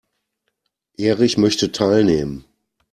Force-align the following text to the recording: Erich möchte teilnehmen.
Erich 0.97 1.37
möchte 1.37 1.71
teilnehmen. 1.71 2.45